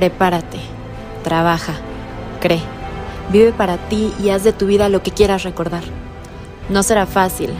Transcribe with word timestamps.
Prepárate, 0.00 0.56
trabaja, 1.22 1.74
cree, 2.40 2.62
vive 3.30 3.52
para 3.52 3.76
ti 3.76 4.10
y 4.18 4.30
haz 4.30 4.44
de 4.44 4.54
tu 4.54 4.64
vida 4.64 4.88
lo 4.88 5.02
que 5.02 5.10
quieras 5.10 5.42
recordar. 5.42 5.82
No 6.70 6.82
será 6.82 7.04
fácil, 7.04 7.50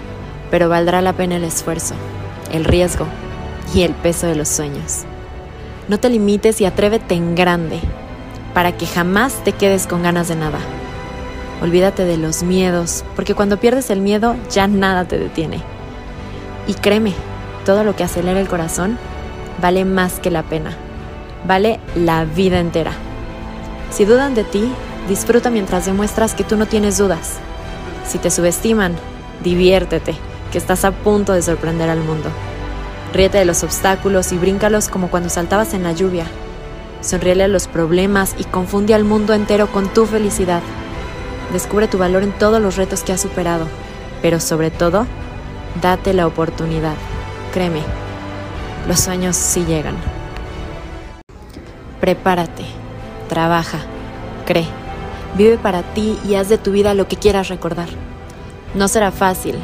pero 0.50 0.70
valdrá 0.70 1.02
la 1.02 1.12
pena 1.12 1.36
el 1.36 1.44
esfuerzo, 1.44 1.92
el 2.50 2.64
riesgo 2.64 3.04
y 3.74 3.82
el 3.82 3.92
peso 3.92 4.26
de 4.26 4.36
los 4.36 4.48
sueños. 4.48 5.02
No 5.86 6.00
te 6.00 6.08
limites 6.08 6.62
y 6.62 6.64
atrévete 6.64 7.14
en 7.14 7.34
grande, 7.34 7.78
para 8.54 8.72
que 8.72 8.86
jamás 8.86 9.44
te 9.44 9.52
quedes 9.52 9.86
con 9.86 10.02
ganas 10.02 10.28
de 10.28 10.36
nada. 10.36 10.60
Olvídate 11.60 12.06
de 12.06 12.16
los 12.16 12.42
miedos, 12.42 13.04
porque 13.16 13.34
cuando 13.34 13.58
pierdes 13.58 13.90
el 13.90 14.00
miedo 14.00 14.34
ya 14.50 14.66
nada 14.66 15.04
te 15.04 15.18
detiene. 15.18 15.60
Y 16.66 16.72
créeme, 16.72 17.12
todo 17.66 17.84
lo 17.84 17.94
que 17.96 18.04
acelera 18.04 18.40
el 18.40 18.48
corazón 18.48 18.96
vale 19.60 19.84
más 19.84 20.20
que 20.20 20.30
la 20.30 20.42
pena, 20.42 20.74
vale 21.46 21.80
la 21.94 22.24
vida 22.24 22.58
entera. 22.60 22.92
Si 23.90 24.04
dudan 24.04 24.34
de 24.34 24.44
ti, 24.44 24.70
disfruta 25.08 25.50
mientras 25.50 25.86
demuestras 25.86 26.34
que 26.34 26.44
tú 26.44 26.56
no 26.56 26.66
tienes 26.66 26.98
dudas. 26.98 27.38
Si 28.06 28.18
te 28.18 28.30
subestiman, 28.30 28.94
diviértete, 29.42 30.14
que 30.52 30.58
estás 30.58 30.84
a 30.84 30.92
punto 30.92 31.32
de 31.32 31.42
sorprender 31.42 31.88
al 31.90 32.00
mundo. 32.00 32.30
Ríete 33.12 33.38
de 33.38 33.44
los 33.44 33.64
obstáculos 33.64 34.32
y 34.32 34.38
bríncalos 34.38 34.88
como 34.88 35.08
cuando 35.10 35.28
saltabas 35.28 35.74
en 35.74 35.82
la 35.82 35.92
lluvia. 35.92 36.26
Sonríele 37.00 37.44
a 37.44 37.48
los 37.48 37.66
problemas 37.66 38.34
y 38.38 38.44
confunde 38.44 38.94
al 38.94 39.04
mundo 39.04 39.34
entero 39.34 39.66
con 39.72 39.88
tu 39.88 40.06
felicidad. 40.06 40.62
Descubre 41.52 41.88
tu 41.88 41.98
valor 41.98 42.22
en 42.22 42.32
todos 42.32 42.62
los 42.62 42.76
retos 42.76 43.02
que 43.02 43.12
has 43.12 43.20
superado, 43.20 43.66
pero 44.22 44.38
sobre 44.38 44.70
todo, 44.70 45.06
date 45.80 46.12
la 46.12 46.26
oportunidad. 46.26 46.94
Créeme, 47.52 47.82
los 48.86 49.00
sueños 49.00 49.34
sí 49.36 49.64
llegan. 49.64 50.19
Prepárate, 52.00 52.64
trabaja, 53.28 53.78
cree, 54.46 54.66
vive 55.36 55.58
para 55.58 55.82
ti 55.82 56.18
y 56.26 56.34
haz 56.34 56.48
de 56.48 56.56
tu 56.56 56.72
vida 56.72 56.94
lo 56.94 57.06
que 57.08 57.16
quieras 57.16 57.48
recordar. 57.48 57.88
No 58.74 58.88
será 58.88 59.12
fácil, 59.12 59.56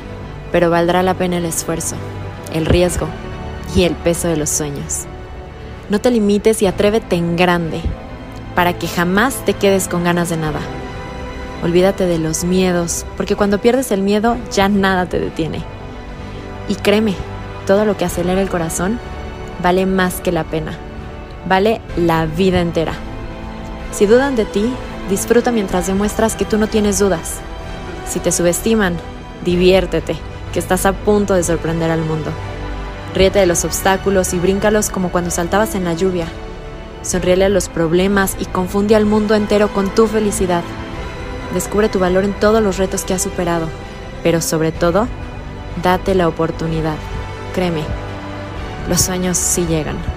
pero 0.53 0.69
valdrá 0.69 1.03
la 1.03 1.15
pena 1.15 1.39
el 1.39 1.47
esfuerzo, 1.47 1.97
el 2.53 2.67
riesgo 2.67 3.09
y 3.75 3.85
el 3.85 3.95
peso 3.95 4.29
de 4.29 4.37
los 4.37 4.51
sueños. 4.51 5.07
No 5.89 5.99
te 5.99 6.11
limites 6.11 6.61
y 6.61 6.67
atrévete 6.67 7.17
en 7.17 7.37
grande, 7.37 7.81
para 8.55 8.73
que 8.79 8.89
jamás 8.89 9.45
te 9.45 9.55
quedes 9.55 9.89
con 9.89 10.05
ganas 10.05 10.29
de 10.29 10.37
nada. 10.37 10.61
Olvídate 11.63 12.07
de 12.07 12.19
los 12.19 12.45
miedos, 12.45 13.07
porque 13.17 13.35
cuando 13.35 13.61
pierdes 13.61 13.91
el 13.93 14.03
miedo 14.03 14.37
ya 14.53 14.69
nada 14.69 15.07
te 15.07 15.19
detiene. 15.19 15.63
Y 16.69 16.75
créeme, 16.75 17.15
todo 17.67 17.85
lo 17.85 17.97
que 17.97 18.05
acelera 18.05 18.43
el 18.43 18.51
corazón 18.51 18.99
vale 19.63 19.87
más 19.87 20.21
que 20.21 20.33
la 20.33 20.45
pena, 20.45 20.77
vale 21.49 21.81
la 21.97 22.27
vida 22.27 22.61
entera. 22.61 22.95
Si 23.93 24.07
dudan 24.07 24.37
de 24.37 24.45
ti, 24.45 24.73
disfruta 25.09 25.53
mientras 25.53 25.87
demuestras 25.87 26.37
que 26.37 26.45
tú 26.45 26.59
no 26.59 26.67
tienes 26.67 26.99
dudas. 26.99 27.37
Si 28.09 28.21
te 28.21 28.33
subestiman, 28.33 28.97
diviértete, 29.45 30.17
que 30.53 30.59
estás 30.59 30.87
a 30.87 30.93
punto 30.93 31.35
de 31.35 31.43
sorprender 31.43 31.91
al 31.91 32.03
mundo. 32.03 32.31
Ríete 33.15 33.39
de 33.39 33.47
los 33.47 33.65
obstáculos 33.65 34.35
y 34.35 34.39
bríncalos 34.39 34.91
como 34.91 35.11
cuando 35.11 35.31
saltabas 35.31 35.75
en 35.75 35.85
la 35.85 35.95
lluvia. 35.95 36.27
Sonríele 37.03 37.47
a 37.47 37.49
los 37.49 37.69
problemas 37.69 38.37
y 38.39 38.47
confunde 38.47 38.97
al 38.97 39.07
mundo 39.07 39.35
entero 39.35 39.69
con 39.73 39.89
tu 39.95 40.07
felicidad. 40.07 40.63
Descubre 41.55 41.89
tu 41.89 41.99
valor 41.99 42.25
en 42.25 42.33
todos 42.35 42.63
los 42.63 42.77
retos 42.77 43.05
que 43.05 43.15
has 43.15 43.23
superado, 43.23 43.69
pero 44.23 44.41
sobre 44.41 44.73
todo, 44.73 45.07
date 45.83 46.15
la 46.15 46.29
oportunidad. 46.29 46.97
Créeme, 47.55 47.85
los 48.89 49.01
sueños 49.01 49.39
sí 49.39 49.65
llegan. 49.67 50.16